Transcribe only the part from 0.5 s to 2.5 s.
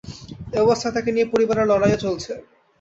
এ অবস্থায় তাঁকে নিয়ে পরিবারের লড়াইও চলছে।